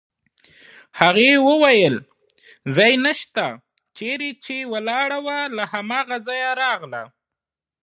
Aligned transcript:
هغې 0.99 1.31
وویل: 1.47 1.95
ځای 2.75 2.93
نشته، 3.05 3.45
چېرې 3.97 4.29
چې 4.43 4.55
ولاړه 4.71 5.19
وه 5.25 5.39
له 5.57 5.63
هماغه 5.73 6.17
ځایه 6.27 6.51
راغله. 6.61 7.03